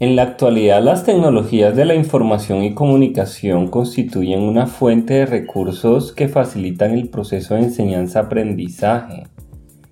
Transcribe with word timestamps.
En 0.00 0.16
la 0.16 0.22
actualidad 0.22 0.82
las 0.82 1.04
tecnologías 1.04 1.76
de 1.76 1.84
la 1.84 1.94
información 1.94 2.64
y 2.64 2.74
comunicación 2.74 3.68
constituyen 3.68 4.42
una 4.42 4.66
fuente 4.66 5.14
de 5.14 5.26
recursos 5.26 6.12
que 6.12 6.26
facilitan 6.26 6.90
el 6.90 7.08
proceso 7.08 7.54
de 7.54 7.60
enseñanza-aprendizaje, 7.60 9.28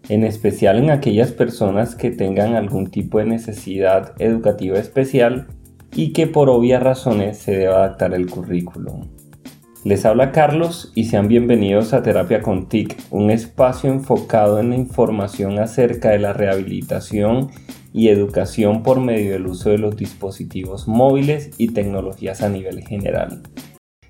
en 0.09 0.25
especial 0.25 0.79
en 0.79 0.91
aquellas 0.91 1.31
personas 1.31 1.95
que 1.95 2.11
tengan 2.11 2.57
algún 2.57 2.91
tipo 2.91 3.21
de 3.21 3.27
necesidad 3.27 4.15
educativa 4.19 4.77
especial 4.77 5.47
y 5.95 6.13
que 6.13 6.27
por 6.27 6.51
obvias 6.51 6.83
razones 6.83 7.39
se 7.39 7.57
deba 7.57 7.77
adaptar 7.77 8.13
el 8.13 8.29
currículum. 8.29 9.07
Les 9.85 10.07
habla 10.07 10.31
Carlos 10.31 10.93
y 10.95 11.07
sean 11.07 11.27
bienvenidos 11.27 11.93
a 11.93 12.05
Terapia 12.05 12.41
con 12.41 12.69
TIC, 12.69 12.97
un 13.11 13.33
espacio 13.33 13.91
enfocado 13.91 14.61
en 14.61 14.71
la 14.71 14.77
información 14.77 15.59
acerca 15.59 16.11
de 16.11 16.21
la 16.21 16.33
rehabilitación 16.33 17.49
y 17.93 18.07
educación 18.07 18.85
por 18.85 19.01
medio 19.01 19.33
del 19.33 19.49
uso 19.49 19.71
de 19.71 19.79
los 19.79 19.97
dispositivos 19.97 20.87
móviles 20.87 21.51
y 21.59 21.73
tecnologías 21.73 22.43
a 22.43 22.49
nivel 22.49 22.87
general. 22.87 23.43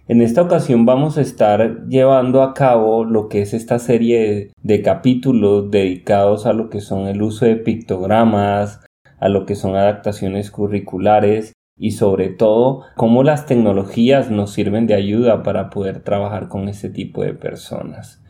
En 0.09 0.21
esta 0.21 0.43
ocasión 0.43 0.85
vamos 0.85 1.17
a 1.17 1.23
estar 1.23 1.87
llevando 1.89 2.43
a 2.43 2.53
cabo 2.53 3.07
lo 3.07 3.31
que 3.31 3.41
es 3.41 3.55
esta 3.55 3.79
serie 3.79 4.51
de, 4.63 4.83
capítulos 4.83 5.71
dedicados 5.71 6.45
a 6.45 6.53
lo 6.53 6.69
que 6.69 6.83
son 6.83 7.09
el 7.09 7.23
uso 7.23 7.47
de 7.47 7.57
pictogramas, 7.57 8.81
a 9.19 9.31
lo 9.31 9.47
que 9.47 9.55
son 9.55 9.75
adaptaciones 9.75 10.51
curriculares 10.51 11.55
y 11.77 11.93
sobre 11.93 12.29
todo 12.29 12.83
cómo 12.97 13.23
las 13.23 13.47
tecnologías 13.47 14.31
nos 14.31 14.53
sirven 14.53 14.87
de 14.87 14.95
ayuda 14.95 15.43
para 15.43 15.71
poder 15.71 16.01
trabajar 16.01 16.49
con 16.49 16.69
este 16.69 16.91
tipo 16.91 17.23
de 17.23 17.35
personas. 17.35 18.23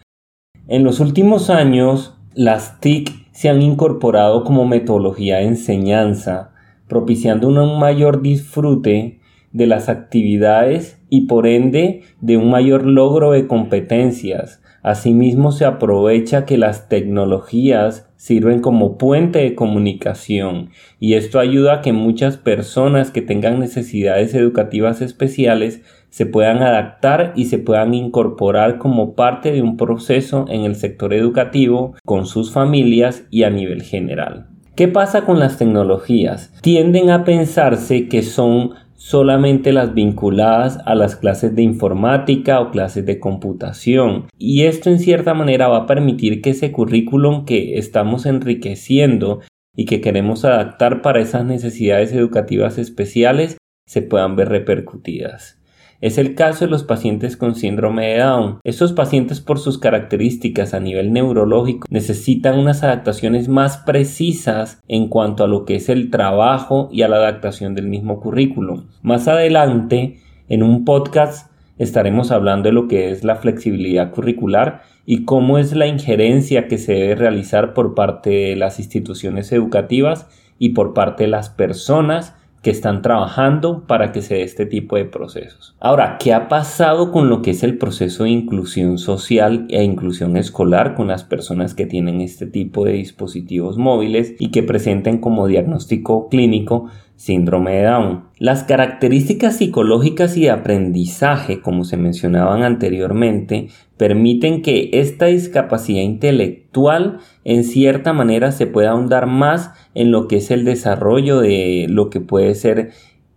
En 0.68 0.84
los 0.84 1.00
últimos 1.00 1.50
años, 1.50 2.16
las 2.34 2.80
TIC 2.80 3.10
se 3.32 3.48
han 3.48 3.60
incorporado 3.60 4.44
como 4.44 4.64
metodología 4.64 5.38
de 5.38 5.46
enseñanza, 5.46 6.52
propiciando 6.88 7.48
un 7.48 7.78
mayor 7.78 8.22
disfrute 8.22 9.20
de 9.52 9.66
las 9.66 9.88
actividades 9.88 10.98
y 11.08 11.22
por 11.26 11.46
ende 11.46 12.02
de 12.20 12.36
un 12.36 12.50
mayor 12.50 12.86
logro 12.86 13.32
de 13.32 13.46
competencias. 13.46 14.61
Asimismo 14.82 15.52
se 15.52 15.64
aprovecha 15.64 16.44
que 16.44 16.58
las 16.58 16.88
tecnologías 16.88 18.08
sirven 18.16 18.60
como 18.60 18.98
puente 18.98 19.38
de 19.38 19.54
comunicación 19.54 20.70
y 20.98 21.14
esto 21.14 21.38
ayuda 21.38 21.74
a 21.74 21.80
que 21.82 21.92
muchas 21.92 22.36
personas 22.36 23.12
que 23.12 23.22
tengan 23.22 23.60
necesidades 23.60 24.34
educativas 24.34 25.00
especiales 25.00 25.82
se 26.10 26.26
puedan 26.26 26.62
adaptar 26.62 27.32
y 27.36 27.44
se 27.46 27.58
puedan 27.58 27.94
incorporar 27.94 28.78
como 28.78 29.14
parte 29.14 29.52
de 29.52 29.62
un 29.62 29.76
proceso 29.76 30.46
en 30.48 30.62
el 30.64 30.74
sector 30.74 31.14
educativo 31.14 31.94
con 32.04 32.26
sus 32.26 32.52
familias 32.52 33.24
y 33.30 33.44
a 33.44 33.50
nivel 33.50 33.82
general. 33.82 34.48
¿Qué 34.74 34.88
pasa 34.88 35.26
con 35.26 35.38
las 35.38 35.58
tecnologías? 35.58 36.50
Tienden 36.62 37.10
a 37.10 37.24
pensarse 37.24 38.08
que 38.08 38.22
son 38.22 38.70
solamente 39.02 39.72
las 39.72 39.94
vinculadas 39.94 40.78
a 40.86 40.94
las 40.94 41.16
clases 41.16 41.56
de 41.56 41.62
informática 41.62 42.60
o 42.60 42.70
clases 42.70 43.04
de 43.04 43.18
computación. 43.18 44.28
Y 44.38 44.62
esto 44.62 44.90
en 44.90 45.00
cierta 45.00 45.34
manera 45.34 45.66
va 45.66 45.78
a 45.78 45.86
permitir 45.86 46.40
que 46.40 46.50
ese 46.50 46.70
currículum 46.70 47.44
que 47.44 47.78
estamos 47.78 48.26
enriqueciendo 48.26 49.40
y 49.74 49.86
que 49.86 50.00
queremos 50.00 50.44
adaptar 50.44 51.02
para 51.02 51.20
esas 51.20 51.44
necesidades 51.44 52.12
educativas 52.12 52.78
especiales 52.78 53.56
se 53.88 54.02
puedan 54.02 54.36
ver 54.36 54.50
repercutidas. 54.50 55.60
Es 56.02 56.18
el 56.18 56.34
caso 56.34 56.64
de 56.64 56.70
los 56.72 56.82
pacientes 56.82 57.36
con 57.36 57.54
síndrome 57.54 58.08
de 58.08 58.18
Down. 58.18 58.58
Estos 58.64 58.92
pacientes 58.92 59.40
por 59.40 59.60
sus 59.60 59.78
características 59.78 60.74
a 60.74 60.80
nivel 60.80 61.12
neurológico 61.12 61.86
necesitan 61.90 62.58
unas 62.58 62.82
adaptaciones 62.82 63.46
más 63.46 63.76
precisas 63.76 64.82
en 64.88 65.06
cuanto 65.06 65.44
a 65.44 65.46
lo 65.46 65.64
que 65.64 65.76
es 65.76 65.88
el 65.88 66.10
trabajo 66.10 66.88
y 66.90 67.02
a 67.02 67.08
la 67.08 67.18
adaptación 67.18 67.76
del 67.76 67.86
mismo 67.86 68.18
currículum. 68.18 68.86
Más 69.02 69.28
adelante, 69.28 70.18
en 70.48 70.64
un 70.64 70.84
podcast 70.84 71.52
estaremos 71.78 72.32
hablando 72.32 72.68
de 72.68 72.72
lo 72.72 72.88
que 72.88 73.12
es 73.12 73.22
la 73.22 73.36
flexibilidad 73.36 74.10
curricular 74.10 74.82
y 75.06 75.24
cómo 75.24 75.56
es 75.56 75.72
la 75.72 75.86
injerencia 75.86 76.66
que 76.66 76.78
se 76.78 76.94
debe 76.94 77.14
realizar 77.14 77.74
por 77.74 77.94
parte 77.94 78.30
de 78.30 78.56
las 78.56 78.80
instituciones 78.80 79.52
educativas 79.52 80.26
y 80.58 80.70
por 80.70 80.94
parte 80.94 81.24
de 81.24 81.30
las 81.30 81.48
personas 81.48 82.34
que 82.62 82.70
están 82.70 83.02
trabajando 83.02 83.84
para 83.86 84.12
que 84.12 84.22
se 84.22 84.36
dé 84.36 84.42
este 84.42 84.66
tipo 84.66 84.96
de 84.96 85.04
procesos. 85.04 85.74
Ahora, 85.80 86.16
¿qué 86.18 86.32
ha 86.32 86.48
pasado 86.48 87.10
con 87.10 87.28
lo 87.28 87.42
que 87.42 87.50
es 87.50 87.64
el 87.64 87.76
proceso 87.76 88.24
de 88.24 88.30
inclusión 88.30 88.98
social 88.98 89.66
e 89.68 89.82
inclusión 89.82 90.36
escolar 90.36 90.94
con 90.94 91.08
las 91.08 91.24
personas 91.24 91.74
que 91.74 91.86
tienen 91.86 92.20
este 92.20 92.46
tipo 92.46 92.84
de 92.84 92.92
dispositivos 92.92 93.78
móviles 93.78 94.34
y 94.38 94.50
que 94.50 94.62
presenten 94.62 95.18
como 95.18 95.48
diagnóstico 95.48 96.28
clínico 96.28 96.88
síndrome 97.16 97.76
de 97.76 97.84
Down. 97.84 98.24
Las 98.38 98.64
características 98.64 99.56
psicológicas 99.56 100.36
y 100.36 100.42
de 100.42 100.50
aprendizaje, 100.50 101.60
como 101.60 101.84
se 101.84 101.96
mencionaban 101.96 102.62
anteriormente, 102.62 103.68
permiten 103.96 104.62
que 104.62 104.90
esta 104.92 105.26
discapacidad 105.26 106.02
intelectual 106.02 107.18
en 107.44 107.64
cierta 107.64 108.12
manera 108.12 108.50
se 108.50 108.66
pueda 108.66 108.90
ahondar 108.90 109.26
más 109.26 109.70
en 109.94 110.10
lo 110.10 110.26
que 110.26 110.38
es 110.38 110.50
el 110.50 110.64
desarrollo 110.64 111.40
de 111.40 111.86
lo 111.88 112.10
que 112.10 112.20
puede 112.20 112.54
ser 112.54 112.90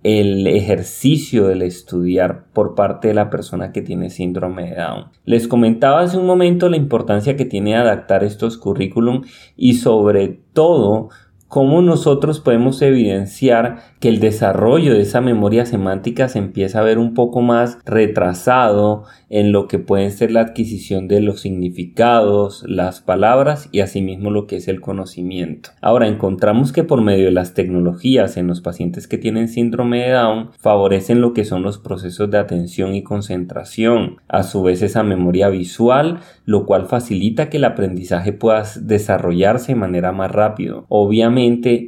el 0.06 0.46
ejercicio 0.46 1.47
del 1.47 1.64
estudiar 1.64 2.46
por 2.53 2.75
parte 2.75 3.08
de 3.08 3.16
la 3.16 3.31
persona 3.31 3.72
que 3.72 3.81
tiene 3.81 4.12
síndrome 4.12 4.69
de 4.69 4.75
Down. 4.75 5.06
Les 5.25 5.47
comentaba 5.47 6.02
hace 6.02 6.19
un 6.19 6.28
momento 6.28 6.69
la 6.69 6.78
importancia 6.78 7.35
que 7.35 7.46
tiene 7.46 7.75
adaptar 7.75 8.24
estos 8.24 8.59
currículum 8.59 9.24
y 9.58 9.74
sobre 9.74 10.28
todo 10.53 11.09
cómo 11.55 11.81
nosotros 11.81 12.41
podemos 12.41 12.81
evidenciar 12.81 13.77
que 14.01 14.09
el 14.09 14.19
desarrollo 14.19 14.93
de 14.93 15.03
esa 15.03 15.21
memoria 15.21 15.66
semántica 15.66 16.27
se 16.27 16.38
empieza 16.38 16.79
a 16.79 16.83
ver 16.83 16.97
un 16.97 17.13
poco 17.13 17.39
más 17.39 17.77
retrasado 17.85 19.05
en 19.29 19.53
lo 19.53 19.69
que 19.69 19.79
puede 19.79 20.11
ser 20.11 20.31
la 20.31 20.41
adquisición 20.41 21.07
de 21.07 21.21
los 21.21 21.39
significados, 21.39 22.66
las 22.67 22.99
palabras 22.99 23.69
y 23.71 23.79
asimismo 23.79 24.31
lo 24.31 24.47
que 24.47 24.57
es 24.57 24.67
el 24.67 24.81
conocimiento. 24.81 25.69
Ahora 25.79 26.09
encontramos 26.09 26.73
que 26.73 26.83
por 26.83 27.01
medio 27.01 27.23
de 27.23 27.31
las 27.31 27.53
tecnologías 27.53 28.35
en 28.35 28.47
los 28.47 28.59
pacientes 28.59 29.07
que 29.07 29.17
tienen 29.17 29.47
síndrome 29.47 30.03
de 30.03 30.11
Down 30.11 30.49
favorecen 30.59 31.22
lo 31.22 31.31
que 31.31 31.45
son 31.45 31.63
los 31.63 31.77
procesos 31.77 32.29
de 32.29 32.37
atención 32.37 32.95
y 32.95 33.01
concentración, 33.01 34.17
a 34.27 34.43
su 34.43 34.61
vez 34.61 34.81
esa 34.81 35.03
memoria 35.03 35.47
visual, 35.47 36.19
lo 36.43 36.66
cual 36.66 36.85
facilita 36.85 37.49
que 37.49 37.57
el 37.57 37.63
aprendizaje 37.63 38.33
pueda 38.33 38.63
desarrollarse 38.81 39.72
de 39.72 39.79
manera 39.79 40.11
más 40.11 40.31
rápido. 40.31 40.85
Obviamente 40.89 41.44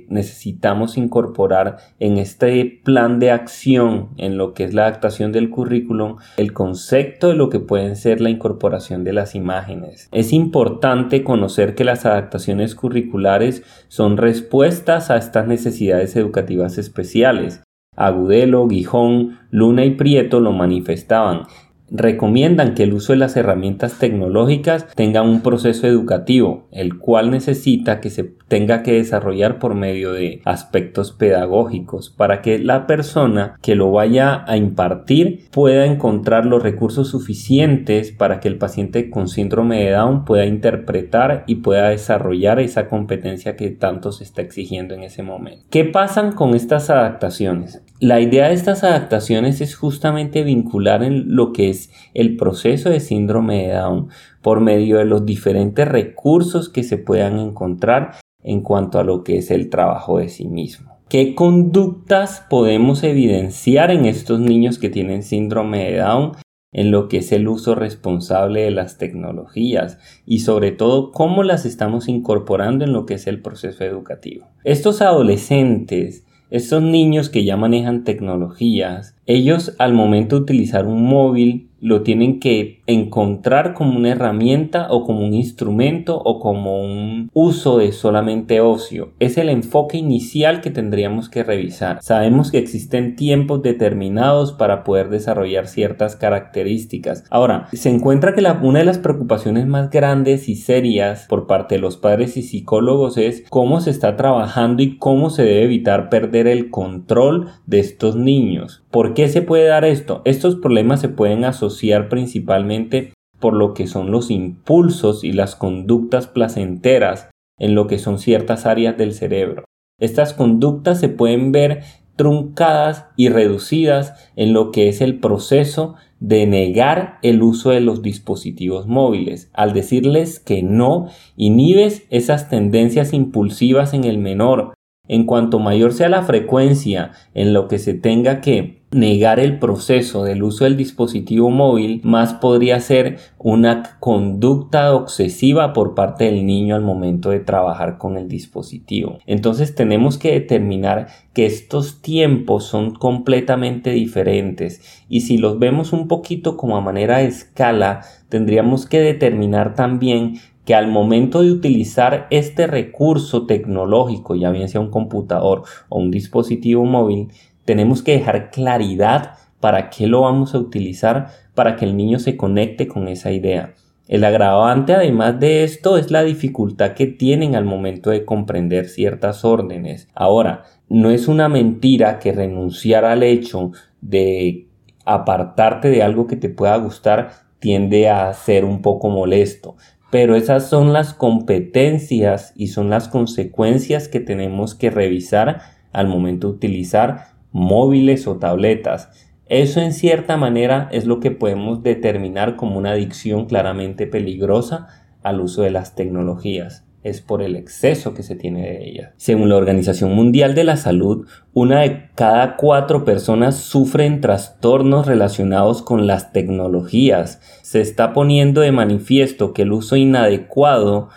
necesitamos 0.09 0.97
incorporar 0.97 1.77
en 1.99 2.17
este 2.17 2.81
plan 2.83 3.19
de 3.19 3.31
acción 3.31 4.09
en 4.17 4.37
lo 4.37 4.53
que 4.53 4.63
es 4.63 4.73
la 4.73 4.83
adaptación 4.83 5.31
del 5.31 5.49
currículum 5.49 6.17
el 6.37 6.53
concepto 6.53 7.29
de 7.29 7.35
lo 7.35 7.49
que 7.49 7.59
pueden 7.59 7.95
ser 7.95 8.21
la 8.21 8.29
incorporación 8.29 9.03
de 9.03 9.13
las 9.13 9.35
imágenes. 9.35 10.09
Es 10.11 10.33
importante 10.33 11.23
conocer 11.23 11.75
que 11.75 11.83
las 11.83 12.05
adaptaciones 12.05 12.75
curriculares 12.75 13.63
son 13.87 14.17
respuestas 14.17 15.11
a 15.11 15.17
estas 15.17 15.47
necesidades 15.47 16.15
educativas 16.15 16.77
especiales. 16.77 17.63
Agudelo, 17.95 18.67
Guijón, 18.67 19.39
Luna 19.49 19.85
y 19.85 19.91
Prieto 19.91 20.39
lo 20.39 20.51
manifestaban 20.51 21.43
recomiendan 21.89 22.75
que 22.75 22.83
el 22.83 22.93
uso 22.93 23.13
de 23.13 23.19
las 23.19 23.35
herramientas 23.37 23.99
tecnológicas 23.99 24.87
tenga 24.95 25.21
un 25.21 25.41
proceso 25.41 25.87
educativo, 25.87 26.67
el 26.71 26.97
cual 26.97 27.31
necesita 27.31 28.01
que 28.01 28.09
se 28.09 28.23
tenga 28.47 28.83
que 28.83 28.93
desarrollar 28.93 29.59
por 29.59 29.75
medio 29.75 30.13
de 30.13 30.41
aspectos 30.45 31.11
pedagógicos 31.11 32.09
para 32.09 32.41
que 32.41 32.59
la 32.59 32.87
persona 32.87 33.57
que 33.61 33.75
lo 33.75 33.91
vaya 33.91 34.43
a 34.47 34.57
impartir 34.57 35.47
pueda 35.51 35.85
encontrar 35.85 36.45
los 36.45 36.63
recursos 36.63 37.09
suficientes 37.09 38.11
para 38.11 38.39
que 38.39 38.47
el 38.47 38.57
paciente 38.57 39.09
con 39.09 39.27
síndrome 39.27 39.83
de 39.83 39.91
Down 39.91 40.25
pueda 40.25 40.45
interpretar 40.45 41.43
y 41.47 41.55
pueda 41.55 41.89
desarrollar 41.89 42.59
esa 42.59 42.87
competencia 42.87 43.55
que 43.55 43.69
tanto 43.69 44.11
se 44.11 44.23
está 44.23 44.41
exigiendo 44.41 44.93
en 44.95 45.03
ese 45.03 45.23
momento. 45.23 45.65
¿Qué 45.69 45.85
pasan 45.85 46.31
con 46.31 46.55
estas 46.55 46.89
adaptaciones? 46.89 47.81
La 47.99 48.19
idea 48.19 48.49
de 48.49 48.53
estas 48.53 48.83
adaptaciones 48.83 49.59
es 49.59 49.75
justamente 49.75 50.43
vincular 50.43 51.03
en 51.03 51.35
lo 51.35 51.51
que 51.51 51.69
es 51.69 51.91
el 52.13 52.37
proceso 52.37 52.89
de 52.89 52.99
síndrome 52.99 53.67
de 53.67 53.73
Down 53.73 54.09
por 54.47 54.61
medio 54.61 54.99
de 54.99 55.03
los 55.03 55.25
diferentes 55.25 55.85
recursos 55.85 56.69
que 56.69 56.83
se 56.83 56.97
puedan 56.97 57.37
encontrar 57.37 58.13
en 58.41 58.61
cuanto 58.61 58.97
a 58.97 59.03
lo 59.03 59.25
que 59.25 59.39
es 59.39 59.51
el 59.51 59.69
trabajo 59.69 60.19
de 60.19 60.29
sí 60.29 60.47
mismo. 60.47 60.99
¿Qué 61.09 61.35
conductas 61.35 62.45
podemos 62.49 63.03
evidenciar 63.03 63.91
en 63.91 64.05
estos 64.05 64.39
niños 64.39 64.79
que 64.79 64.87
tienen 64.87 65.23
síndrome 65.23 65.91
de 65.91 65.97
Down 65.97 66.31
en 66.71 66.91
lo 66.91 67.09
que 67.09 67.17
es 67.17 67.33
el 67.33 67.45
uso 67.49 67.75
responsable 67.75 68.61
de 68.61 68.71
las 68.71 68.97
tecnologías 68.97 69.99
y 70.25 70.39
sobre 70.39 70.71
todo 70.71 71.11
cómo 71.11 71.43
las 71.43 71.65
estamos 71.65 72.07
incorporando 72.07 72.85
en 72.85 72.93
lo 72.93 73.05
que 73.05 73.15
es 73.15 73.27
el 73.27 73.41
proceso 73.41 73.83
educativo? 73.83 74.47
Estos 74.63 75.01
adolescentes 75.01 76.23
estos 76.49 76.81
niños 76.81 77.29
que 77.29 77.43
ya 77.43 77.57
manejan 77.57 78.05
tecnologías, 78.05 79.17
ellos 79.25 79.75
al 79.79 79.93
momento 79.93 80.37
de 80.37 80.43
utilizar 80.43 80.85
un 80.85 81.03
móvil 81.03 81.71
lo 81.87 82.01
tienen 82.01 82.39
que 82.39 82.81
encontrar 82.85 83.73
como 83.73 83.97
una 83.97 84.11
herramienta 84.11 84.87
o 84.89 85.05
como 85.05 85.25
un 85.25 85.33
instrumento 85.33 86.17
o 86.17 86.39
como 86.39 86.81
un 86.83 87.29
uso 87.33 87.77
de 87.77 87.91
solamente 87.91 88.59
ocio. 88.61 89.11
Es 89.19 89.37
el 89.37 89.49
enfoque 89.49 89.97
inicial 89.97 90.61
que 90.61 90.69
tendríamos 90.69 91.29
que 91.29 91.43
revisar. 91.43 91.99
Sabemos 92.01 92.51
que 92.51 92.57
existen 92.57 93.15
tiempos 93.15 93.61
determinados 93.61 94.53
para 94.53 94.83
poder 94.83 95.09
desarrollar 95.09 95.67
ciertas 95.67 96.15
características. 96.15 97.23
Ahora, 97.29 97.67
se 97.73 97.89
encuentra 97.89 98.33
que 98.33 98.47
una 98.61 98.79
de 98.79 98.85
las 98.85 98.97
preocupaciones 98.97 99.65
más 99.67 99.89
grandes 99.89 100.49
y 100.49 100.55
serias 100.55 101.25
por 101.27 101.47
parte 101.47 101.75
de 101.75 101.81
los 101.81 101.97
padres 101.97 102.37
y 102.37 102.43
psicólogos 102.43 103.17
es 103.17 103.43
cómo 103.49 103.81
se 103.81 103.91
está 103.91 104.15
trabajando 104.15 104.83
y 104.83 104.97
cómo 104.97 105.29
se 105.29 105.43
debe 105.43 105.63
evitar 105.63 106.09
perder 106.09 106.47
el 106.47 106.69
control 106.69 107.47
de 107.65 107.79
estos 107.79 108.15
niños. 108.15 108.83
¿Por 108.97 109.13
qué 109.13 109.27
se 109.27 109.43
puede 109.43 109.67
dar 109.67 109.85
esto? 109.85 110.23
Estos 110.25 110.55
problemas 110.55 111.01
se 111.01 111.07
pueden 111.07 111.45
asociar 111.45 112.09
principalmente 112.09 113.13
por 113.39 113.53
lo 113.53 113.75
que 113.75 113.85
son 113.85 114.09
los 114.09 114.31
impulsos 114.31 115.23
y 115.23 115.33
las 115.33 115.55
conductas 115.55 116.25
placenteras 116.25 117.29
en 117.59 117.75
lo 117.75 117.85
que 117.85 117.99
son 117.99 118.17
ciertas 118.17 118.65
áreas 118.65 118.97
del 118.97 119.13
cerebro. 119.13 119.65
Estas 119.99 120.33
conductas 120.33 120.99
se 120.99 121.09
pueden 121.09 121.51
ver 121.51 121.83
truncadas 122.15 123.05
y 123.15 123.29
reducidas 123.29 124.31
en 124.35 124.53
lo 124.53 124.71
que 124.71 124.89
es 124.89 124.99
el 125.01 125.19
proceso 125.19 125.93
de 126.19 126.47
negar 126.47 127.19
el 127.21 127.43
uso 127.43 127.69
de 127.69 127.81
los 127.81 128.01
dispositivos 128.01 128.87
móviles. 128.87 129.51
Al 129.53 129.73
decirles 129.73 130.39
que 130.39 130.63
no, 130.63 131.09
inhibes 131.35 132.07
esas 132.09 132.49
tendencias 132.49 133.13
impulsivas 133.13 133.93
en 133.93 134.05
el 134.05 134.17
menor. 134.17 134.73
En 135.07 135.27
cuanto 135.27 135.59
mayor 135.59 135.93
sea 135.93 136.09
la 136.09 136.23
frecuencia 136.23 137.11
en 137.35 137.53
lo 137.53 137.67
que 137.67 137.77
se 137.77 137.93
tenga 137.93 138.41
que 138.41 138.76
negar 138.91 139.39
el 139.39 139.59
proceso 139.59 140.23
del 140.23 140.43
uso 140.43 140.63
del 140.63 140.77
dispositivo 140.77 141.49
móvil, 141.49 141.99
más 142.03 142.33
podría 142.33 142.79
ser 142.79 143.17
una 143.37 143.97
conducta 143.99 144.95
obsesiva 144.95 145.73
por 145.73 145.93
parte 145.93 146.25
del 146.25 146.45
niño 146.45 146.75
al 146.75 146.83
momento 146.83 147.29
de 147.29 147.41
trabajar 147.41 147.97
con 147.97 148.17
el 148.17 148.29
dispositivo. 148.29 149.19
Entonces 149.25 149.75
tenemos 149.75 150.17
que 150.17 150.31
determinar 150.31 151.07
que 151.33 151.45
estos 151.45 152.01
tiempos 152.01 152.63
son 152.63 152.95
completamente 152.95 153.91
diferentes 153.91 154.81
y 155.09 155.21
si 155.21 155.37
los 155.37 155.59
vemos 155.59 155.91
un 155.91 156.07
poquito 156.07 156.55
como 156.55 156.77
a 156.77 156.81
manera 156.81 157.17
de 157.17 157.25
escala, 157.25 158.01
tendríamos 158.29 158.85
que 158.85 159.01
determinar 159.01 159.75
también 159.75 160.39
que 160.63 160.75
al 160.75 160.89
momento 160.89 161.43
de 161.43 161.51
utilizar 161.51 162.27
este 162.29 162.67
recurso 162.67 163.45
tecnológico, 163.45 164.35
ya 164.35 164.51
bien 164.51 164.67
sea 164.67 164.81
un 164.81 164.91
computador 164.91 165.63
o 165.87 165.97
un 165.97 166.11
dispositivo 166.11 166.83
móvil, 166.83 167.29
tenemos 167.67 168.01
que 168.01 168.13
dejar 168.13 168.49
claridad 168.49 169.33
para 169.59 169.89
qué 169.89 170.07
lo 170.07 170.21
vamos 170.21 170.55
a 170.55 170.57
utilizar 170.57 171.27
para 171.53 171.75
que 171.75 171.83
el 171.83 171.97
niño 171.97 172.17
se 172.17 172.37
conecte 172.37 172.87
con 172.87 173.09
esa 173.09 173.33
idea. 173.33 173.73
El 174.07 174.23
agravante 174.23 174.93
además 174.93 175.37
de 175.41 175.65
esto 175.65 175.97
es 175.97 176.09
la 176.09 176.23
dificultad 176.23 176.93
que 176.93 177.07
tienen 177.07 177.55
al 177.55 177.65
momento 177.65 178.09
de 178.09 178.23
comprender 178.23 178.87
ciertas 178.87 179.43
órdenes. 179.43 180.07
Ahora, 180.15 180.63
no 180.87 181.11
es 181.11 181.27
una 181.27 181.49
mentira 181.49 182.19
que 182.19 182.31
renunciar 182.31 183.03
al 183.03 183.21
hecho 183.21 183.73
de 183.99 184.69
apartarte 185.03 185.89
de 185.89 186.03
algo 186.03 186.25
que 186.25 186.37
te 186.37 186.47
pueda 186.47 186.77
gustar 186.77 187.31
tiende 187.59 188.07
a 188.07 188.33
ser 188.33 188.63
un 188.63 188.81
poco 188.81 189.09
molesto, 189.09 189.75
pero 190.09 190.37
esas 190.37 190.69
son 190.69 190.93
las 190.93 191.13
competencias 191.13 192.53
y 192.55 192.67
son 192.67 192.89
las 192.89 193.09
consecuencias 193.09 194.07
que 194.07 194.21
tenemos 194.21 194.73
que 194.73 194.89
revisar 194.89 195.59
al 195.91 196.07
momento 196.07 196.47
de 196.47 196.53
utilizar 196.53 197.36
móviles 197.57 198.27
o 198.27 198.37
tabletas. 198.37 199.09
Eso 199.47 199.81
en 199.81 199.91
cierta 199.91 200.37
manera 200.37 200.89
es 200.91 201.05
lo 201.05 201.19
que 201.19 201.31
podemos 201.31 201.81
determinar 201.81 202.55
como 202.55 202.77
una 202.77 202.91
adicción 202.91 203.45
claramente 203.45 204.05
peligrosa 204.05 204.87
al 205.23 205.41
uso 205.41 205.63
de 205.63 205.71
las 205.71 205.95
tecnologías. 205.95 206.85
Es 207.03 207.21
por 207.21 207.41
el 207.41 207.55
exceso 207.55 208.13
que 208.13 208.21
se 208.21 208.35
tiene 208.35 208.61
de 208.63 208.89
ellas. 208.89 209.13
Según 209.17 209.49
la 209.49 209.55
Organización 209.55 210.13
Mundial 210.13 210.55
de 210.55 210.65
la 210.65 210.77
Salud, 210.77 211.25
una 211.53 211.81
de 211.81 212.09
cada 212.15 212.57
cuatro 212.57 213.05
personas 213.05 213.55
sufren 213.55 214.19
trastornos 214.19 215.07
relacionados 215.07 215.81
con 215.81 216.05
las 216.05 216.33
tecnologías. 216.33 217.41
Se 217.63 217.81
está 217.81 218.13
poniendo 218.13 218.61
de 218.61 218.71
manifiesto 218.71 219.53
que 219.53 219.61
el 219.61 219.71
uso 219.71 219.95
inadecuado 219.95 221.09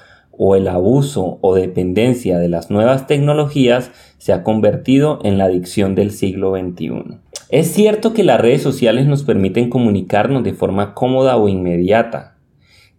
o 0.43 0.57
el 0.57 0.69
abuso 0.69 1.37
o 1.43 1.55
dependencia 1.55 2.39
de 2.39 2.49
las 2.49 2.71
nuevas 2.71 3.07
tecnologías 3.07 3.91
se 4.17 4.33
ha 4.33 4.43
convertido 4.43 5.19
en 5.23 5.37
la 5.37 5.45
adicción 5.45 5.95
del 5.95 6.13
siglo 6.13 6.55
XXI. 6.57 7.19
Es 7.51 7.67
cierto 7.73 8.15
que 8.15 8.25
las 8.25 8.41
redes 8.41 8.63
sociales 8.63 9.07
nos 9.07 9.23
permiten 9.23 9.69
comunicarnos 9.69 10.43
de 10.43 10.55
forma 10.55 10.95
cómoda 10.95 11.37
o 11.37 11.51
inmediata. 11.51 12.39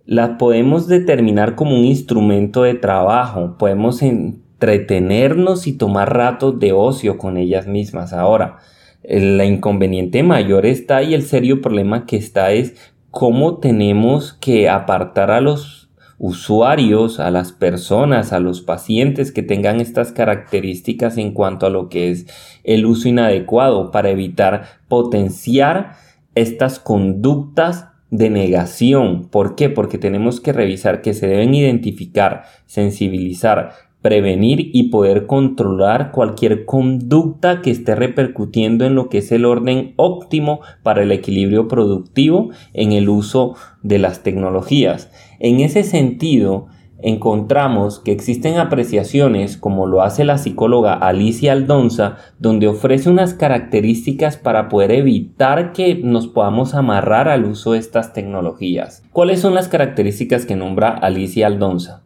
Las 0.06 0.38
podemos 0.38 0.88
determinar 0.88 1.56
como 1.56 1.76
un 1.76 1.86
instrumento 1.86 2.62
de 2.62 2.76
trabajo, 2.76 3.56
podemos 3.58 4.04
entretenernos 4.04 5.66
y 5.66 5.74
tomar 5.74 6.14
ratos 6.14 6.60
de 6.60 6.74
ocio 6.74 7.18
con 7.18 7.38
ellas 7.38 7.66
mismas. 7.66 8.14
Ahora, 8.14 8.58
el 9.02 9.42
inconveniente 9.42 10.22
mayor 10.22 10.68
está 10.68 11.02
y 11.02 11.16
el 11.16 11.24
serio 11.24 11.60
problema 11.60 12.06
que 12.06 12.18
está 12.18 12.52
es 12.52 12.76
cómo 13.10 13.58
tenemos 13.58 14.34
que 14.34 14.70
apartar 14.70 15.32
a 15.32 15.42
los 15.42 15.81
usuarios, 16.23 17.19
a 17.19 17.31
las 17.31 17.51
personas, 17.51 18.31
a 18.31 18.39
los 18.39 18.62
pacientes 18.62 19.31
que 19.31 19.41
tengan 19.41 19.81
estas 19.81 20.12
características 20.12 21.18
en 21.18 21.33
cuanto 21.33 21.65
a 21.65 21.71
lo 21.71 21.89
que 21.89 22.12
es 22.12 22.27
el 22.63 22.85
uso 22.85 23.09
inadecuado 23.09 23.89
para 23.89 24.12
evitar 24.12 24.65
potenciar 24.88 25.95
estas 26.35 26.77
conductas 26.77 27.88
de 28.12 28.29
negación. 28.29 29.29
¿Por 29.29 29.56
qué? 29.56 29.69
Porque 29.69 29.97
tenemos 29.97 30.39
que 30.39 30.53
revisar 30.53 31.01
que 31.01 31.15
se 31.15 31.25
deben 31.25 31.56
identificar, 31.56 32.44
sensibilizar, 32.68 33.71
prevenir 34.01 34.71
y 34.74 34.89
poder 34.89 35.27
controlar 35.27 36.12
cualquier 36.12 36.65
conducta 36.65 37.62
que 37.62 37.71
esté 37.71 37.95
repercutiendo 37.95 38.86
en 38.86 38.95
lo 38.95 39.09
que 39.09 39.19
es 39.19 39.31
el 39.31 39.45
orden 39.45 39.94
óptimo 39.95 40.62
para 40.83 41.03
el 41.03 41.12
equilibrio 41.12 41.68
productivo 41.68 42.50
en 42.74 42.92
el 42.92 43.09
uso 43.09 43.56
de 43.83 44.00
las 44.00 44.24
tecnologías. 44.24 45.12
En 45.39 45.59
ese 45.59 45.83
sentido, 45.83 46.68
encontramos 47.03 48.00
que 48.00 48.12
existen 48.12 48.57
apreciaciones, 48.57 49.57
como 49.57 49.88
lo 49.88 50.01
hace 50.01 50.24
la 50.24 50.38
psicóloga 50.38 50.94
Alicia 50.94 51.51
Aldonza, 51.51 52.18
donde 52.39 52.68
ofrece 52.68 53.09
unas 53.09 53.33
características 53.33 54.38
para 54.38 54.69
poder 54.69 54.92
evitar 54.92 55.74
que 55.74 55.95
nos 55.95 56.27
podamos 56.27 56.74
amarrar 56.74 57.27
al 57.27 57.45
uso 57.45 57.74
de 57.74 57.80
estas 57.80 58.13
tecnologías. 58.13 59.04
¿Cuáles 59.12 59.39
son 59.39 59.56
las 59.56 59.68
características 59.68 60.45
que 60.45 60.56
nombra 60.56 60.89
Alicia 60.89 61.47
Aldonza? 61.47 62.00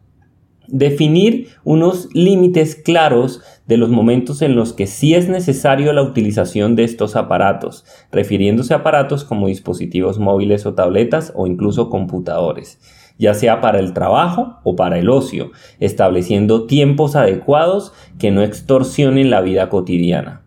Definir 0.68 1.48
unos 1.64 2.08
límites 2.12 2.74
claros 2.74 3.40
de 3.66 3.76
los 3.76 3.90
momentos 3.90 4.42
en 4.42 4.56
los 4.56 4.72
que 4.72 4.86
sí 4.86 5.14
es 5.14 5.28
necesario 5.28 5.92
la 5.92 6.02
utilización 6.02 6.76
de 6.76 6.84
estos 6.84 7.16
aparatos, 7.16 7.84
refiriéndose 8.10 8.74
a 8.74 8.78
aparatos 8.78 9.24
como 9.24 9.48
dispositivos 9.48 10.18
móviles 10.18 10.66
o 10.66 10.74
tabletas 10.74 11.32
o 11.34 11.46
incluso 11.46 11.90
computadores, 11.90 12.80
ya 13.18 13.34
sea 13.34 13.60
para 13.60 13.78
el 13.78 13.92
trabajo 13.92 14.58
o 14.64 14.76
para 14.76 14.98
el 14.98 15.08
ocio, 15.08 15.52
estableciendo 15.80 16.66
tiempos 16.66 17.16
adecuados 17.16 17.92
que 18.18 18.30
no 18.30 18.42
extorsionen 18.42 19.30
la 19.30 19.40
vida 19.40 19.68
cotidiana. 19.68 20.45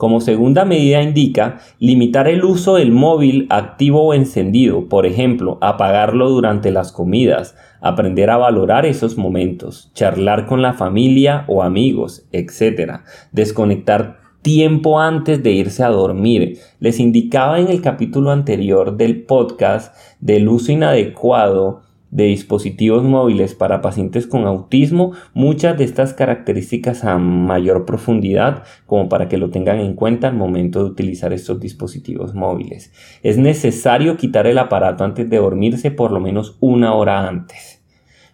Como 0.00 0.22
segunda 0.22 0.64
medida 0.64 1.02
indica 1.02 1.58
limitar 1.78 2.26
el 2.26 2.42
uso 2.42 2.76
del 2.76 2.90
móvil 2.90 3.46
activo 3.50 4.02
o 4.02 4.14
encendido, 4.14 4.88
por 4.88 5.04
ejemplo, 5.04 5.58
apagarlo 5.60 6.30
durante 6.30 6.70
las 6.70 6.90
comidas, 6.90 7.54
aprender 7.82 8.30
a 8.30 8.38
valorar 8.38 8.86
esos 8.86 9.18
momentos, 9.18 9.90
charlar 9.92 10.46
con 10.46 10.62
la 10.62 10.72
familia 10.72 11.44
o 11.48 11.62
amigos, 11.62 12.26
etc. 12.32 13.00
Desconectar 13.32 14.20
tiempo 14.40 15.00
antes 15.00 15.42
de 15.42 15.50
irse 15.50 15.84
a 15.84 15.88
dormir. 15.88 16.56
Les 16.78 16.98
indicaba 16.98 17.60
en 17.60 17.68
el 17.68 17.82
capítulo 17.82 18.30
anterior 18.30 18.96
del 18.96 19.24
podcast 19.24 19.94
del 20.18 20.48
uso 20.48 20.72
inadecuado 20.72 21.82
de 22.10 22.24
dispositivos 22.24 23.04
móviles 23.04 23.54
para 23.54 23.80
pacientes 23.80 24.26
con 24.26 24.44
autismo 24.44 25.12
muchas 25.32 25.78
de 25.78 25.84
estas 25.84 26.12
características 26.12 27.04
a 27.04 27.18
mayor 27.18 27.86
profundidad 27.86 28.64
como 28.86 29.08
para 29.08 29.28
que 29.28 29.38
lo 29.38 29.50
tengan 29.50 29.78
en 29.78 29.94
cuenta 29.94 30.28
al 30.28 30.34
momento 30.34 30.80
de 30.80 30.90
utilizar 30.90 31.32
estos 31.32 31.60
dispositivos 31.60 32.34
móviles. 32.34 32.92
Es 33.22 33.38
necesario 33.38 34.16
quitar 34.16 34.46
el 34.46 34.58
aparato 34.58 35.04
antes 35.04 35.30
de 35.30 35.36
dormirse 35.36 35.90
por 35.90 36.10
lo 36.10 36.20
menos 36.20 36.56
una 36.60 36.94
hora 36.94 37.28
antes. 37.28 37.82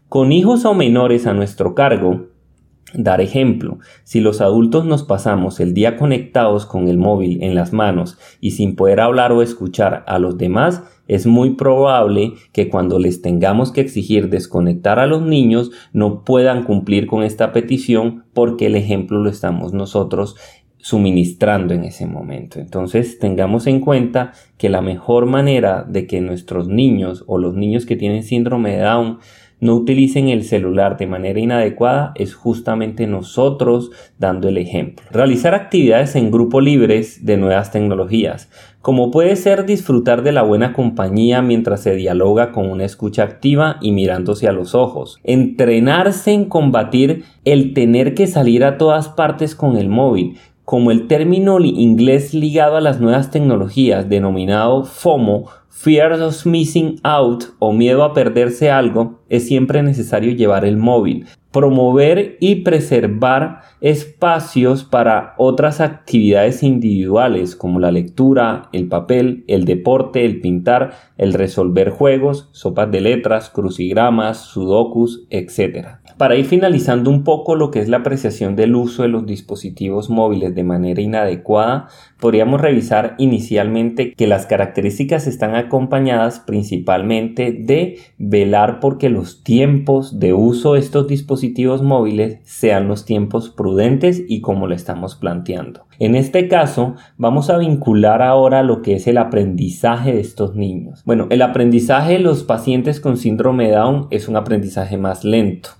Con 0.08 0.32
hijos 0.32 0.64
o 0.64 0.74
menores 0.74 1.26
a 1.26 1.34
nuestro 1.34 1.74
cargo, 1.74 2.28
Dar 2.94 3.20
ejemplo, 3.20 3.78
si 4.04 4.20
los 4.20 4.40
adultos 4.40 4.86
nos 4.86 5.02
pasamos 5.02 5.58
el 5.58 5.74
día 5.74 5.96
conectados 5.96 6.66
con 6.66 6.86
el 6.88 6.98
móvil 6.98 7.42
en 7.42 7.54
las 7.54 7.72
manos 7.72 8.16
y 8.40 8.52
sin 8.52 8.76
poder 8.76 9.00
hablar 9.00 9.32
o 9.32 9.42
escuchar 9.42 10.04
a 10.06 10.20
los 10.20 10.38
demás, 10.38 10.82
es 11.08 11.26
muy 11.26 11.50
probable 11.50 12.34
que 12.52 12.68
cuando 12.68 12.98
les 12.98 13.22
tengamos 13.22 13.72
que 13.72 13.80
exigir 13.80 14.28
desconectar 14.28 14.98
a 14.98 15.06
los 15.06 15.22
niños 15.22 15.70
no 15.92 16.24
puedan 16.24 16.64
cumplir 16.64 17.06
con 17.06 17.22
esta 17.22 17.52
petición 17.52 18.24
porque 18.32 18.66
el 18.66 18.74
ejemplo 18.74 19.18
lo 19.18 19.30
estamos 19.30 19.72
nosotros 19.72 20.36
suministrando 20.78 21.74
en 21.74 21.82
ese 21.82 22.06
momento. 22.06 22.60
Entonces 22.60 23.18
tengamos 23.18 23.66
en 23.66 23.80
cuenta 23.80 24.32
que 24.56 24.68
la 24.68 24.82
mejor 24.82 25.26
manera 25.26 25.82
de 25.82 26.06
que 26.06 26.20
nuestros 26.20 26.68
niños 26.68 27.24
o 27.26 27.38
los 27.38 27.54
niños 27.54 27.86
que 27.86 27.96
tienen 27.96 28.22
síndrome 28.22 28.76
de 28.76 28.82
Down 28.82 29.18
no 29.60 29.74
utilicen 29.74 30.28
el 30.28 30.44
celular 30.44 30.96
de 30.98 31.06
manera 31.06 31.40
inadecuada 31.40 32.12
es 32.14 32.34
justamente 32.34 33.06
nosotros 33.06 33.90
dando 34.18 34.48
el 34.48 34.58
ejemplo. 34.58 35.06
Realizar 35.10 35.54
actividades 35.54 36.14
en 36.16 36.30
grupo 36.30 36.60
libres 36.60 37.24
de 37.24 37.36
nuevas 37.36 37.70
tecnologías, 37.70 38.50
como 38.82 39.10
puede 39.10 39.34
ser 39.36 39.66
disfrutar 39.66 40.22
de 40.22 40.32
la 40.32 40.42
buena 40.42 40.72
compañía 40.72 41.42
mientras 41.42 41.82
se 41.82 41.94
dialoga 41.96 42.52
con 42.52 42.70
una 42.70 42.84
escucha 42.84 43.24
activa 43.24 43.78
y 43.80 43.92
mirándose 43.92 44.46
a 44.46 44.52
los 44.52 44.74
ojos. 44.74 45.18
Entrenarse 45.24 46.32
en 46.32 46.44
combatir 46.44 47.24
el 47.44 47.74
tener 47.74 48.14
que 48.14 48.26
salir 48.26 48.62
a 48.62 48.78
todas 48.78 49.08
partes 49.08 49.54
con 49.54 49.76
el 49.76 49.88
móvil, 49.88 50.36
como 50.66 50.90
el 50.90 51.06
término 51.06 51.60
inglés 51.60 52.34
ligado 52.34 52.76
a 52.76 52.80
las 52.80 53.00
nuevas 53.00 53.30
tecnologías 53.30 54.08
denominado 54.08 54.82
FOMO 54.82 55.46
Fear 55.68 56.14
of 56.14 56.44
Missing 56.44 57.00
Out 57.04 57.44
o 57.60 57.72
miedo 57.72 58.02
a 58.02 58.12
perderse 58.14 58.70
algo, 58.70 59.20
es 59.28 59.46
siempre 59.46 59.82
necesario 59.84 60.32
llevar 60.32 60.64
el 60.64 60.76
móvil. 60.76 61.26
Promover 61.52 62.36
y 62.40 62.56
preservar 62.56 63.60
espacios 63.80 64.82
para 64.82 65.34
otras 65.38 65.80
actividades 65.80 66.64
individuales 66.64 67.54
como 67.54 67.78
la 67.78 67.92
lectura, 67.92 68.68
el 68.72 68.88
papel, 68.88 69.44
el 69.46 69.66
deporte, 69.66 70.24
el 70.24 70.40
pintar, 70.40 70.94
el 71.16 71.32
resolver 71.32 71.90
juegos, 71.90 72.48
sopas 72.50 72.90
de 72.90 73.02
letras, 73.02 73.50
crucigramas, 73.50 74.38
sudokus, 74.38 75.26
etc. 75.30 76.00
Para 76.18 76.36
ir 76.36 76.46
finalizando 76.46 77.10
un 77.10 77.24
poco 77.24 77.56
lo 77.56 77.70
que 77.70 77.80
es 77.80 77.90
la 77.90 77.98
apreciación 77.98 78.56
del 78.56 78.74
uso 78.74 79.02
de 79.02 79.08
los 79.08 79.26
dispositivos 79.26 80.08
móviles 80.08 80.54
de 80.54 80.64
manera 80.64 81.02
inadecuada, 81.02 81.88
podríamos 82.18 82.58
revisar 82.58 83.16
inicialmente 83.18 84.14
que 84.14 84.26
las 84.26 84.46
características 84.46 85.26
están 85.26 85.54
acompañadas 85.54 86.40
principalmente 86.40 87.52
de 87.52 87.98
velar 88.16 88.80
porque 88.80 89.10
los 89.10 89.42
tiempos 89.42 90.18
de 90.18 90.32
uso 90.32 90.72
de 90.72 90.80
estos 90.80 91.06
dispositivos 91.06 91.82
móviles 91.82 92.38
sean 92.44 92.88
los 92.88 93.04
tiempos 93.04 93.50
prudentes 93.50 94.24
y 94.26 94.40
como 94.40 94.68
lo 94.68 94.74
estamos 94.74 95.16
planteando. 95.16 95.85
En 95.98 96.14
este 96.14 96.48
caso, 96.48 96.94
vamos 97.16 97.50
a 97.50 97.58
vincular 97.58 98.22
ahora 98.22 98.62
lo 98.62 98.82
que 98.82 98.96
es 98.96 99.06
el 99.06 99.18
aprendizaje 99.18 100.12
de 100.12 100.20
estos 100.20 100.54
niños. 100.54 101.02
Bueno, 101.04 101.26
el 101.30 101.42
aprendizaje 101.42 102.14
de 102.14 102.18
los 102.18 102.42
pacientes 102.44 103.00
con 103.00 103.16
síndrome 103.16 103.70
Down 103.70 104.08
es 104.10 104.28
un 104.28 104.36
aprendizaje 104.36 104.98
más 104.98 105.24
lento 105.24 105.70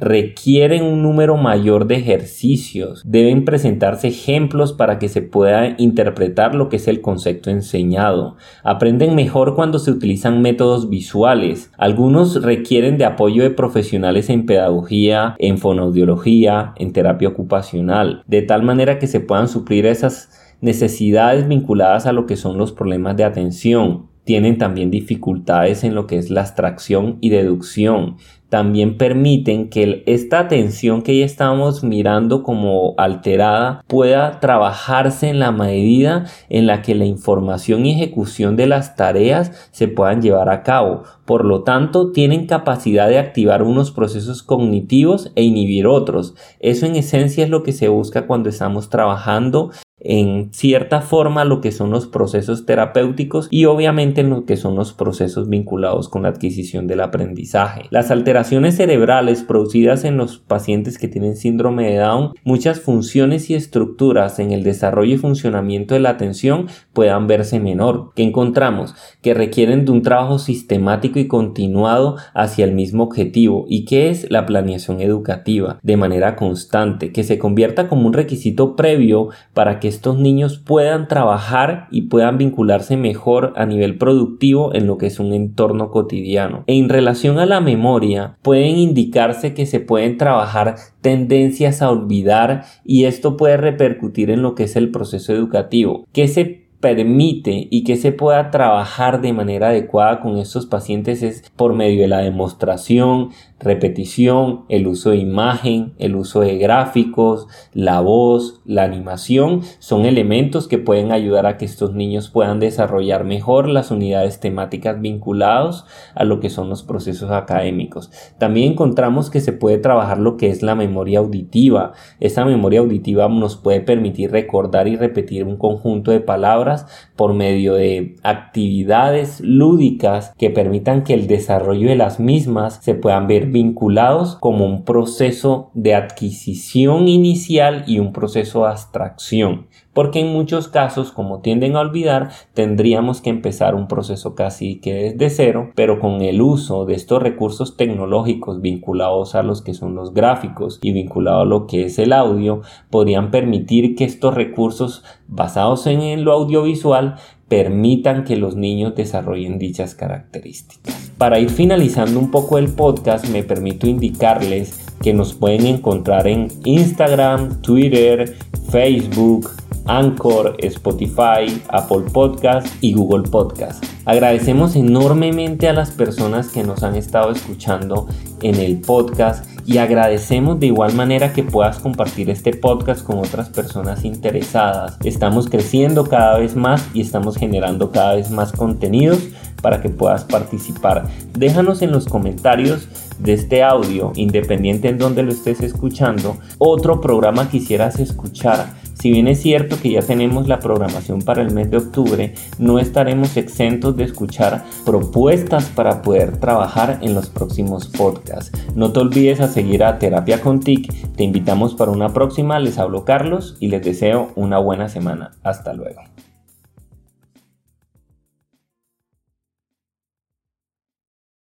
requieren 0.00 0.82
un 0.82 1.02
número 1.02 1.36
mayor 1.36 1.86
de 1.86 1.96
ejercicios. 1.96 3.02
Deben 3.04 3.44
presentarse 3.44 4.08
ejemplos 4.08 4.72
para 4.72 4.98
que 4.98 5.08
se 5.08 5.22
pueda 5.22 5.74
interpretar 5.78 6.54
lo 6.54 6.68
que 6.68 6.76
es 6.76 6.88
el 6.88 7.00
concepto 7.00 7.50
enseñado. 7.50 8.36
Aprenden 8.64 9.14
mejor 9.14 9.54
cuando 9.54 9.78
se 9.78 9.90
utilizan 9.90 10.42
métodos 10.42 10.88
visuales. 10.88 11.70
Algunos 11.76 12.42
requieren 12.42 12.98
de 12.98 13.04
apoyo 13.04 13.42
de 13.42 13.50
profesionales 13.50 14.30
en 14.30 14.46
pedagogía, 14.46 15.36
en 15.38 15.58
fonoaudiología, 15.58 16.72
en 16.76 16.92
terapia 16.92 17.28
ocupacional, 17.28 18.22
de 18.26 18.42
tal 18.42 18.62
manera 18.62 18.98
que 18.98 19.06
se 19.06 19.20
puedan 19.20 19.48
suplir 19.48 19.86
esas 19.86 20.30
necesidades 20.60 21.46
vinculadas 21.46 22.06
a 22.06 22.12
lo 22.12 22.26
que 22.26 22.36
son 22.36 22.58
los 22.58 22.72
problemas 22.72 23.16
de 23.16 23.24
atención, 23.24 24.10
tienen 24.24 24.58
también 24.58 24.90
dificultades 24.90 25.82
en 25.82 25.94
lo 25.94 26.06
que 26.06 26.16
es 26.16 26.30
la 26.30 26.42
abstracción 26.42 27.18
y 27.20 27.30
deducción. 27.30 28.16
También 28.50 28.98
permiten 28.98 29.70
que 29.70 30.02
esta 30.06 30.40
atención 30.40 31.02
que 31.02 31.16
ya 31.16 31.24
estamos 31.24 31.84
mirando 31.84 32.42
como 32.42 32.94
alterada 32.98 33.84
pueda 33.86 34.40
trabajarse 34.40 35.28
en 35.28 35.38
la 35.38 35.52
medida 35.52 36.26
en 36.48 36.66
la 36.66 36.82
que 36.82 36.96
la 36.96 37.04
información 37.04 37.86
y 37.86 37.92
ejecución 37.92 38.56
de 38.56 38.66
las 38.66 38.96
tareas 38.96 39.70
se 39.70 39.86
puedan 39.86 40.20
llevar 40.20 40.50
a 40.50 40.64
cabo. 40.64 41.04
Por 41.24 41.44
lo 41.44 41.62
tanto, 41.62 42.10
tienen 42.10 42.46
capacidad 42.46 43.08
de 43.08 43.20
activar 43.20 43.62
unos 43.62 43.92
procesos 43.92 44.42
cognitivos 44.42 45.30
e 45.36 45.44
inhibir 45.44 45.86
otros. 45.86 46.34
Eso 46.58 46.86
en 46.86 46.96
esencia 46.96 47.44
es 47.44 47.50
lo 47.50 47.62
que 47.62 47.72
se 47.72 47.88
busca 47.88 48.26
cuando 48.26 48.48
estamos 48.48 48.90
trabajando 48.90 49.70
en 50.00 50.52
cierta 50.52 51.02
forma 51.02 51.44
lo 51.44 51.60
que 51.60 51.72
son 51.72 51.90
los 51.90 52.06
procesos 52.06 52.64
terapéuticos 52.64 53.48
y 53.50 53.66
obviamente 53.66 54.22
en 54.22 54.30
lo 54.30 54.46
que 54.46 54.56
son 54.56 54.74
los 54.74 54.92
procesos 54.92 55.48
vinculados 55.48 56.08
con 56.08 56.22
la 56.22 56.30
adquisición 56.30 56.86
del 56.86 57.02
aprendizaje. 57.02 57.82
Las 57.90 58.10
alteraciones 58.10 58.39
cerebrales 58.44 59.42
producidas 59.42 60.04
en 60.04 60.16
los 60.16 60.38
pacientes 60.38 60.98
que 60.98 61.08
tienen 61.08 61.36
síndrome 61.36 61.90
de 61.90 61.98
Down, 61.98 62.32
muchas 62.44 62.80
funciones 62.80 63.50
y 63.50 63.54
estructuras 63.54 64.38
en 64.38 64.52
el 64.52 64.62
desarrollo 64.62 65.14
y 65.14 65.18
funcionamiento 65.18 65.94
de 65.94 66.00
la 66.00 66.10
atención 66.10 66.66
puedan 66.92 67.26
verse 67.26 67.60
menor. 67.60 68.12
que 68.14 68.22
encontramos? 68.22 68.94
Que 69.22 69.34
requieren 69.34 69.84
de 69.84 69.92
un 69.92 70.02
trabajo 70.02 70.38
sistemático 70.38 71.18
y 71.18 71.28
continuado 71.28 72.16
hacia 72.34 72.64
el 72.64 72.72
mismo 72.72 73.04
objetivo 73.04 73.66
y 73.68 73.84
que 73.84 74.10
es 74.10 74.30
la 74.30 74.46
planeación 74.46 75.00
educativa 75.00 75.78
de 75.82 75.96
manera 75.96 76.36
constante, 76.36 77.12
que 77.12 77.24
se 77.24 77.38
convierta 77.38 77.88
como 77.88 78.06
un 78.06 78.12
requisito 78.12 78.76
previo 78.76 79.28
para 79.54 79.80
que 79.80 79.88
estos 79.88 80.18
niños 80.18 80.58
puedan 80.58 81.08
trabajar 81.08 81.88
y 81.90 82.02
puedan 82.02 82.38
vincularse 82.38 82.96
mejor 82.96 83.52
a 83.56 83.66
nivel 83.66 83.98
productivo 83.98 84.74
en 84.74 84.86
lo 84.86 84.98
que 84.98 85.06
es 85.06 85.20
un 85.20 85.32
entorno 85.32 85.90
cotidiano. 85.90 86.64
En 86.66 86.88
relación 86.88 87.38
a 87.38 87.46
la 87.46 87.60
memoria, 87.60 88.29
pueden 88.42 88.76
indicarse 88.76 89.54
que 89.54 89.66
se 89.66 89.80
pueden 89.80 90.18
trabajar 90.18 90.76
tendencias 91.00 91.82
a 91.82 91.90
olvidar 91.90 92.64
y 92.84 93.04
esto 93.04 93.36
puede 93.36 93.56
repercutir 93.56 94.30
en 94.30 94.42
lo 94.42 94.54
que 94.54 94.64
es 94.64 94.76
el 94.76 94.90
proceso 94.90 95.32
educativo. 95.32 96.06
que 96.12 96.28
se 96.28 96.60
permite 96.80 97.68
y 97.70 97.84
que 97.84 97.96
se 97.96 98.10
pueda 98.10 98.50
trabajar 98.50 99.20
de 99.20 99.32
manera 99.32 99.68
adecuada 99.68 100.20
con 100.20 100.38
estos 100.38 100.66
pacientes 100.66 101.22
es 101.22 101.44
por 101.54 101.74
medio 101.74 102.00
de 102.02 102.08
la 102.08 102.20
demostración, 102.20 103.30
repetición, 103.60 104.64
el 104.68 104.86
uso 104.86 105.10
de 105.10 105.18
imagen, 105.18 105.92
el 105.98 106.16
uso 106.16 106.40
de 106.40 106.56
gráficos, 106.56 107.46
la 107.72 108.00
voz, 108.00 108.60
la 108.64 108.84
animación, 108.84 109.60
son 109.78 110.06
elementos 110.06 110.66
que 110.66 110.78
pueden 110.78 111.12
ayudar 111.12 111.46
a 111.46 111.58
que 111.58 111.66
estos 111.66 111.94
niños 111.94 112.30
puedan 112.30 112.58
desarrollar 112.58 113.24
mejor 113.24 113.68
las 113.68 113.90
unidades 113.90 114.40
temáticas 114.40 115.00
vinculados 115.00 115.84
a 116.14 116.24
lo 116.24 116.40
que 116.40 116.48
son 116.48 116.70
los 116.70 116.82
procesos 116.82 117.30
académicos. 117.30 118.10
También 118.38 118.72
encontramos 118.72 119.30
que 119.30 119.40
se 119.40 119.52
puede 119.52 119.78
trabajar 119.78 120.18
lo 120.18 120.36
que 120.36 120.48
es 120.48 120.62
la 120.62 120.74
memoria 120.74 121.18
auditiva. 121.18 121.92
Esta 122.18 122.44
memoria 122.44 122.80
auditiva 122.80 123.28
nos 123.28 123.56
puede 123.56 123.80
permitir 123.80 124.30
recordar 124.30 124.88
y 124.88 124.96
repetir 124.96 125.44
un 125.44 125.56
conjunto 125.56 126.10
de 126.10 126.20
palabras 126.20 126.86
por 127.16 127.34
medio 127.34 127.74
de 127.74 128.16
actividades 128.22 129.40
lúdicas 129.40 130.32
que 130.38 130.48
permitan 130.50 131.04
que 131.04 131.14
el 131.14 131.26
desarrollo 131.26 131.88
de 131.88 131.96
las 131.96 132.20
mismas 132.20 132.78
se 132.82 132.94
puedan 132.94 133.26
ver 133.26 133.49
vinculados 133.50 134.36
como 134.36 134.64
un 134.64 134.84
proceso 134.84 135.70
de 135.74 135.94
adquisición 135.94 137.08
inicial 137.08 137.84
y 137.86 137.98
un 137.98 138.12
proceso 138.12 138.64
de 138.64 138.70
abstracción. 138.70 139.66
Porque 139.92 140.20
en 140.20 140.32
muchos 140.32 140.68
casos, 140.68 141.10
como 141.10 141.40
tienden 141.40 141.74
a 141.74 141.80
olvidar, 141.80 142.30
tendríamos 142.54 143.20
que 143.20 143.30
empezar 143.30 143.74
un 143.74 143.88
proceso 143.88 144.34
casi 144.36 144.80
que 144.80 144.94
desde 144.94 145.30
cero, 145.30 145.72
pero 145.74 145.98
con 145.98 146.22
el 146.22 146.40
uso 146.40 146.86
de 146.86 146.94
estos 146.94 147.20
recursos 147.22 147.76
tecnológicos 147.76 148.60
vinculados 148.60 149.34
a 149.34 149.42
los 149.42 149.62
que 149.62 149.74
son 149.74 149.96
los 149.96 150.14
gráficos 150.14 150.78
y 150.80 150.92
vinculados 150.92 151.42
a 151.42 151.48
lo 151.48 151.66
que 151.66 151.86
es 151.86 151.98
el 151.98 152.12
audio, 152.12 152.62
podrían 152.88 153.30
permitir 153.30 153.96
que 153.96 154.04
estos 154.04 154.34
recursos 154.34 155.04
basados 155.26 155.86
en 155.86 156.24
lo 156.24 156.32
audiovisual 156.32 157.16
permitan 157.50 158.22
que 158.22 158.36
los 158.36 158.54
niños 158.54 158.94
desarrollen 158.94 159.58
dichas 159.58 159.96
características. 159.96 161.10
Para 161.18 161.40
ir 161.40 161.50
finalizando 161.50 162.20
un 162.20 162.30
poco 162.30 162.58
el 162.58 162.68
podcast, 162.68 163.28
me 163.28 163.42
permito 163.42 163.88
indicarles 163.88 164.86
que 165.02 165.12
nos 165.12 165.34
pueden 165.34 165.66
encontrar 165.66 166.28
en 166.28 166.46
Instagram, 166.64 167.60
Twitter, 167.60 168.36
Facebook, 168.70 169.50
Anchor, 169.86 170.56
Spotify, 170.60 171.60
Apple 171.70 172.04
Podcast 172.12 172.68
y 172.80 172.92
Google 172.94 173.28
Podcast. 173.28 173.84
Agradecemos 174.04 174.76
enormemente 174.76 175.68
a 175.68 175.72
las 175.72 175.90
personas 175.90 176.50
que 176.50 176.62
nos 176.62 176.84
han 176.84 176.94
estado 176.94 177.32
escuchando 177.32 178.06
en 178.42 178.54
el 178.56 178.80
podcast 178.80 179.44
y 179.70 179.78
agradecemos 179.78 180.58
de 180.58 180.66
igual 180.66 180.94
manera 180.94 181.32
que 181.32 181.44
puedas 181.44 181.78
compartir 181.78 182.28
este 182.28 182.52
podcast 182.52 183.04
con 183.04 183.18
otras 183.18 183.50
personas 183.50 184.04
interesadas. 184.04 184.96
Estamos 185.04 185.48
creciendo 185.48 186.06
cada 186.06 186.40
vez 186.40 186.56
más 186.56 186.88
y 186.92 187.00
estamos 187.00 187.36
generando 187.36 187.92
cada 187.92 188.16
vez 188.16 188.32
más 188.32 188.50
contenidos 188.50 189.28
para 189.62 189.80
que 189.80 189.88
puedas 189.88 190.24
participar. 190.24 191.06
Déjanos 191.34 191.82
en 191.82 191.92
los 191.92 192.06
comentarios 192.06 192.88
de 193.20 193.34
este 193.34 193.62
audio, 193.62 194.10
independiente 194.16 194.88
en 194.88 194.98
donde 194.98 195.22
lo 195.22 195.30
estés 195.30 195.60
escuchando, 195.60 196.36
otro 196.58 197.00
programa 197.00 197.48
quisieras 197.48 198.00
escuchar 198.00 198.74
Si 199.00 199.10
bien 199.10 199.28
es 199.28 199.40
cierto 199.40 199.76
que 199.80 199.92
ya 199.92 200.02
tenemos 200.02 200.46
la 200.46 200.58
programación 200.58 201.22
para 201.22 201.40
el 201.40 201.52
mes 201.52 201.70
de 201.70 201.78
octubre, 201.78 202.34
no 202.58 202.78
estaremos 202.78 203.36
exentos 203.38 203.96
de 203.96 204.04
escuchar 204.04 204.64
propuestas 204.84 205.64
para 205.70 206.02
poder 206.02 206.36
trabajar 206.36 206.98
en 207.00 207.14
los 207.14 207.30
próximos 207.30 207.86
podcasts. 207.86 208.52
No 208.74 208.92
te 208.92 209.00
olvides 209.00 209.40
a 209.40 209.48
seguir 209.48 209.84
a 209.84 209.98
Terapia 209.98 210.42
con 210.42 210.60
TIC. 210.60 211.14
Te 211.16 211.24
invitamos 211.24 211.74
para 211.74 211.90
una 211.90 212.10
próxima. 212.10 212.58
Les 212.58 212.78
hablo 212.78 213.06
Carlos 213.06 213.56
y 213.58 213.68
les 213.68 213.82
deseo 213.82 214.32
una 214.36 214.58
buena 214.58 214.88
semana. 214.90 215.32
Hasta 215.42 215.72
luego. 215.72 216.02